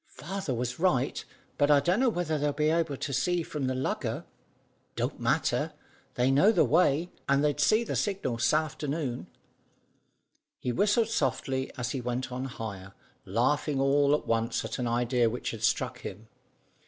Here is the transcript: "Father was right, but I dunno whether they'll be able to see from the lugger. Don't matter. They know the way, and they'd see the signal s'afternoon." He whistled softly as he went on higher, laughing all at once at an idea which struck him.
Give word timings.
"Father 0.07 0.51
was 0.55 0.79
right, 0.79 1.23
but 1.59 1.69
I 1.69 1.79
dunno 1.79 2.09
whether 2.09 2.39
they'll 2.39 2.51
be 2.53 2.71
able 2.71 2.97
to 2.97 3.13
see 3.13 3.43
from 3.43 3.67
the 3.67 3.75
lugger. 3.75 4.25
Don't 4.95 5.19
matter. 5.19 5.73
They 6.15 6.31
know 6.31 6.51
the 6.51 6.65
way, 6.65 7.11
and 7.29 7.43
they'd 7.43 7.59
see 7.59 7.83
the 7.83 7.95
signal 7.95 8.39
s'afternoon." 8.39 9.27
He 10.57 10.71
whistled 10.71 11.09
softly 11.09 11.69
as 11.77 11.91
he 11.91 12.01
went 12.01 12.31
on 12.31 12.45
higher, 12.45 12.93
laughing 13.25 13.79
all 13.79 14.15
at 14.15 14.25
once 14.25 14.65
at 14.65 14.79
an 14.79 14.87
idea 14.87 15.29
which 15.29 15.53
struck 15.63 15.99
him. 15.99 16.27